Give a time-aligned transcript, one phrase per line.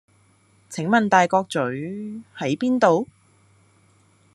[0.67, 1.61] 請問大角嘴…
[2.35, 3.07] 喺邊度？